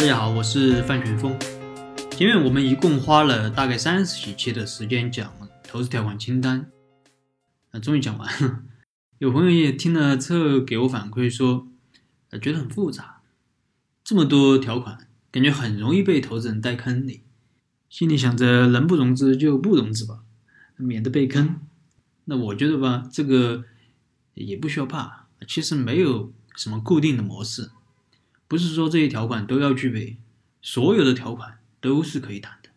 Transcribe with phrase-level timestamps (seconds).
[0.00, 1.38] 大家好，我是范全峰。
[2.12, 5.30] 前面我们一共花了大概三十几期的时间讲
[5.62, 6.70] 投资条款清单，
[7.70, 8.62] 啊，终于讲完了。
[9.20, 11.68] 有朋友也听了之后给我反馈说，
[12.30, 13.20] 呃，觉得很复杂，
[14.02, 17.20] 这么多条款，感觉很容易被投资人带坑里。
[17.90, 20.20] 心里想着能不融资就不融资吧，
[20.78, 21.60] 免得被坑。
[22.24, 23.64] 那我觉得吧，这个
[24.32, 27.72] 也不需要怕，其实没有什么固定的模式。
[28.50, 30.16] 不是说这些条款都要具备，
[30.60, 32.70] 所有的条款都是可以谈的。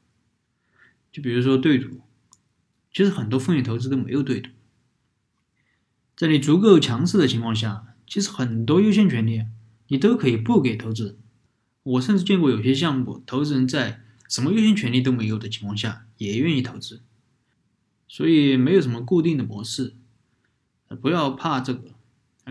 [1.11, 2.01] 就比如说对赌，
[2.93, 4.51] 其实很多风险投资都没有对赌。
[6.15, 9.45] 在你足够强势的情况下，其实很多优先权利
[9.87, 11.17] 你都可以不给投资人。
[11.81, 17.01] 我甚至见过有些项目，投资人在什么优先权利都没有的情况下也愿意投资。
[18.07, 19.95] 所以没有什么固定的模式，
[21.01, 21.95] 不要怕这个，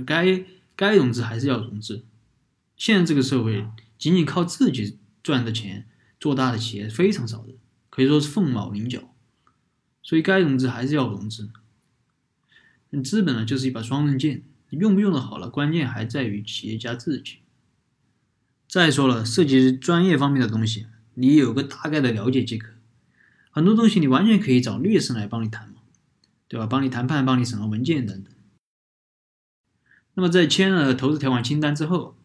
[0.05, 2.05] 该该融资还是要融资。
[2.83, 3.65] 现在这个社会，
[3.97, 5.87] 仅仅靠自己赚的钱
[6.19, 7.55] 做大的企业非常少的，
[7.89, 9.15] 可以说是凤毛麟角。
[10.03, 11.49] 所以该融资还是要融资。
[13.05, 17.37] 资本呢，就是一把双刃剑，用不用的好了，关键还在于企业家自己。
[18.67, 22.75] 再说了，涉及专业方面的东西，你有个大概的了解即可。
[23.53, 25.83] 很多东西你完全可以找律师来帮你谈嘛，
[26.49, 26.67] 对吧？
[26.67, 28.35] 帮你谈判，帮你审核文件等等。
[30.15, 32.17] 那么在签了投资条款清单之后。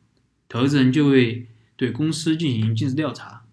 [0.50, 3.46] 投资人就会对公司进行尽职调查。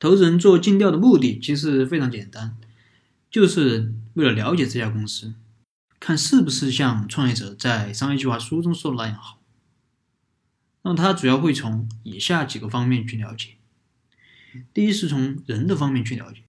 [0.00, 2.58] 投资人做尽调的目的其实非常简单，
[3.30, 5.34] 就是为了了解这家公司，
[5.98, 9.40] 看是不是像创业者在商业计划书中说的那样好。
[10.82, 13.54] 那么他主要会从以下几个方面去了解：
[14.74, 16.42] 第一是从人的方面去了解。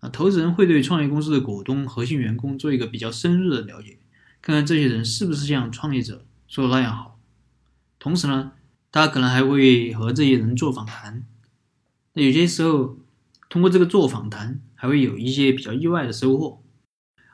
[0.00, 3.98] 啊，投资人会对创业公司的股东、核心员工做一个比较深入的了解，
[4.40, 7.20] 看看这些人是不是像创业者说的那样好。
[8.00, 8.52] 同时呢。
[8.92, 11.26] 他可能还会和这些人做访谈，
[12.12, 12.98] 那有些时候
[13.48, 16.62] 通过这个做访谈，还会有一些比较意外的收获。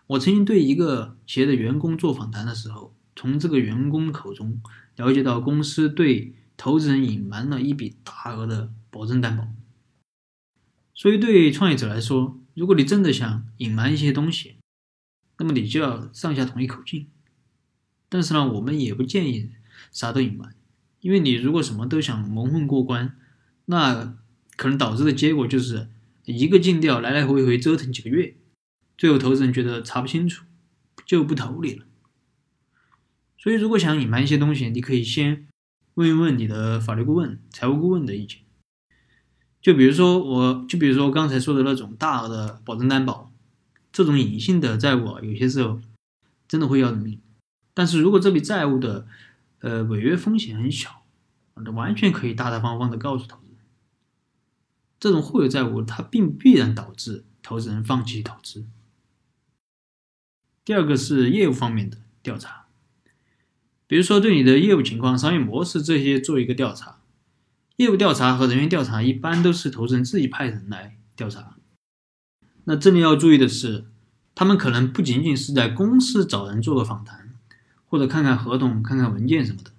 [0.06, 4.62] 我曾经对一个企业的员工做访谈的时候，从这个员工口中
[4.96, 9.48] 了解到公司对投资人隐瞒了一笔大额的保证担保。
[10.94, 14.56] 所以，对创业者来说，如果你真的想隐瞒一些东西，
[15.38, 17.08] 那么你就要上下统一口径。
[18.08, 19.50] 但是呢，我们也不建议
[19.92, 20.54] 啥都隐瞒。
[21.00, 23.16] 因为你如果什么都想蒙混过关，
[23.66, 24.16] 那
[24.56, 25.88] 可能导致的结果就是
[26.24, 28.36] 一个尽调来来回回折腾几个月，
[28.96, 30.44] 最后投资人觉得查不清楚，
[31.06, 31.84] 就不投你了。
[33.40, 35.46] 所以，如果想隐瞒一些东西，你可以先
[35.94, 38.40] 问一问你的法律顾问、财务顾问的意见。
[39.62, 43.32] 就比如说，我就比如说刚才说的那种大额的保证担保，
[43.92, 45.80] 这种隐性的债务，有些时候
[46.48, 47.20] 真的会要人命。
[47.74, 49.06] 但是如果这笔债务的
[49.60, 51.04] 呃，违约风险很小，
[51.74, 53.58] 完全可以大大方方的告诉投资人。
[55.00, 58.66] 这种互有债务，它并必然导致投资人放弃投资。
[60.64, 62.66] 第二个是业务方面的调查，
[63.86, 67.00] 比如说对你的业务情况、商业模式这些做一个调查。
[67.76, 71.56] 业务调查和人员调查一般都是投资人自己派人来调查。
[72.64, 73.86] 那这里要注意的是，
[74.34, 77.27] 他们可能不仅仅是在公司找人做个访谈。
[77.88, 79.72] 或者看看合同、看看文件什么的，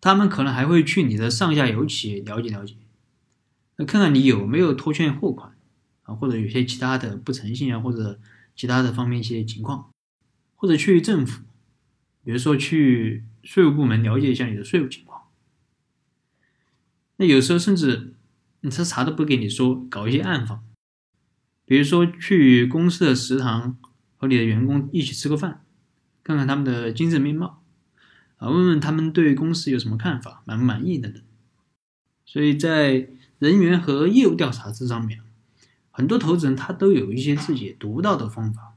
[0.00, 2.76] 他们可能还会去你的上下游企业了解了解，
[3.76, 5.56] 那看看你有没有拖欠货款
[6.02, 8.20] 啊，或者有些其他的不诚信啊，或者
[8.54, 9.90] 其他的方面一些情况，
[10.54, 11.42] 或者去政府，
[12.22, 15.22] 比如说去税务部门了解一下你的税务情况。
[17.16, 18.14] 那有时候甚至
[18.60, 20.62] 你他啥都不给你说，搞一些暗访，
[21.64, 23.78] 比如说去公司的食堂
[24.16, 25.64] 和你的员工一起吃个饭。
[26.28, 27.62] 看看他们的精神面貌，
[28.36, 31.22] 啊，问问他们对公司有什么看法，满不满意等等。
[32.26, 33.08] 所以在
[33.38, 35.22] 人员和业务调查这上面，
[35.90, 38.74] 很多投资人他都有一些自己独到的方法。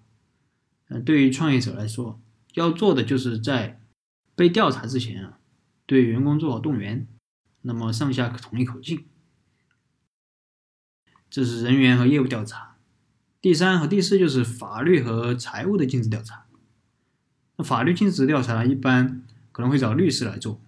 [0.87, 2.21] 嗯，对于创业者来说，
[2.53, 3.81] 要做的就是在
[4.33, 5.37] 被调查之前啊，
[5.85, 7.05] 对员工做好动员，
[7.63, 9.03] 那么上下统一口径。
[11.29, 12.77] 这是人员和业务调查。
[13.41, 16.45] 第三和第四就是法律和财务的尽职调查。
[17.63, 20.61] 法律尽职调查一般可能会找律师来做，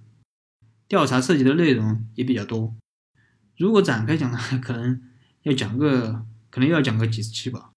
[0.87, 2.75] 调查涉及的内容也比较多。
[3.57, 5.01] 如果展开讲呢，可能
[5.43, 7.71] 要讲个，可能要讲个几十期吧。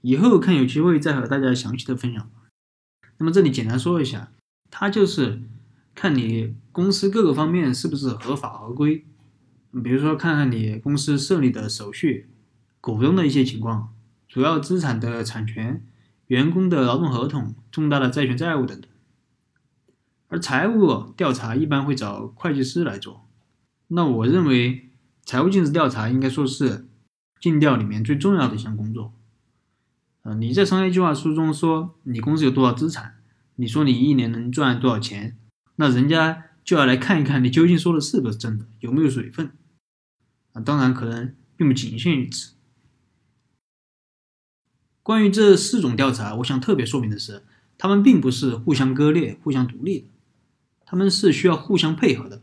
[0.00, 2.48] 以后看有机会再和大家详细的分享吧。
[3.18, 4.32] 那么这里简单说一下，
[4.70, 5.42] 它就是
[5.94, 9.04] 看你公司各个方面是不是合法合规，
[9.84, 12.30] 比如说看看你公司设立的手续、
[12.80, 13.94] 股东的一些情况、
[14.26, 15.86] 主要资产的产权。
[16.30, 18.88] 员工的劳动合同、重大的债权债务等等，
[20.28, 23.28] 而财务调查一般会找会计师来做，
[23.88, 24.90] 那我认为
[25.24, 26.86] 财务尽职调查应该说是
[27.40, 29.12] 尽调里面最重要的一项工作。
[30.22, 33.16] 呃，你在商业计划书中说你公司有多少资产，
[33.56, 35.36] 你说你一年能赚多少钱，
[35.74, 39.50] 那人家就要来看一看你究竟说的是不是真的，有没有水分。
[40.52, 42.52] 啊，当然可能并不仅限于此。
[45.02, 47.44] 关于这四种调查，我想特别说明的是，
[47.78, 50.06] 他们并不是互相割裂、互相独立的，
[50.84, 52.42] 他们是需要互相配合的。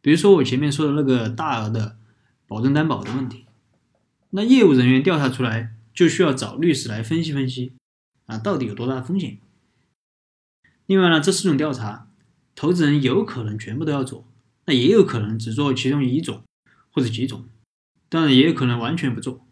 [0.00, 1.96] 比如说我前面说的那个大额的
[2.46, 3.46] 保证担保的问题，
[4.30, 5.74] 那业务人员调查出来。
[5.94, 7.72] 就需要找律师来分析分析，
[8.26, 9.38] 啊，到底有多大的风险？
[10.86, 12.08] 另外呢，这四种调查，
[12.54, 14.24] 投资人有可能全部都要做，
[14.66, 16.44] 那也有可能只做其中一种
[16.92, 17.48] 或者几种，
[18.08, 19.44] 当然也有可能完全不做，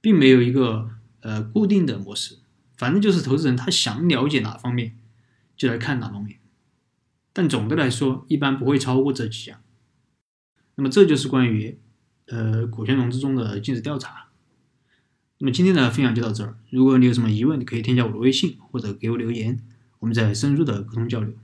[0.00, 0.88] 并没有一个
[1.22, 2.38] 呃固定的模式，
[2.76, 4.96] 反正就是投资人他想了解哪方面
[5.56, 6.38] 就来看哪方面，
[7.32, 9.60] 但总的来说一般不会超过这几项。
[10.74, 11.78] 那么这就是关于
[12.26, 14.28] 呃股权融资中的尽职调查。
[15.38, 16.56] 那么今天的分享就到这儿。
[16.70, 19.60] 如果你有什么疑问，你可以添加我的微信或者给我留言，
[19.98, 21.34] 我们再深入的沟通交流。